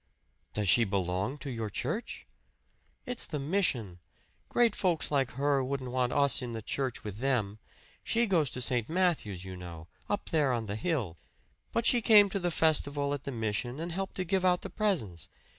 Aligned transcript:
"Does 0.55 0.67
she 0.67 0.83
belong 0.83 1.37
to 1.37 1.51
your 1.51 1.69
church?" 1.69 2.25
"It's 3.05 3.27
the 3.27 3.37
mission. 3.37 3.99
Great 4.49 4.75
folks 4.75 5.11
like 5.11 5.29
her 5.33 5.63
wouldn't 5.63 5.91
want 5.91 6.11
us 6.11 6.41
in 6.41 6.53
the 6.53 6.61
church 6.63 7.03
with 7.03 7.19
them. 7.19 7.59
She 8.03 8.25
goes 8.25 8.49
to 8.49 8.61
St. 8.61 8.89
Matthew's, 8.89 9.45
you 9.45 9.55
know 9.55 9.85
up 10.09 10.31
there 10.31 10.53
on 10.53 10.65
the 10.65 10.75
hill. 10.75 11.17
But 11.71 11.85
she 11.85 12.01
came 12.01 12.29
to 12.31 12.39
the 12.39 12.49
festival 12.49 13.13
at 13.13 13.25
the 13.25 13.31
mission 13.31 13.79
and 13.79 13.91
helped 13.91 14.15
to 14.15 14.23
give 14.23 14.43
out 14.43 14.63
the 14.63 14.71
presents. 14.71 15.29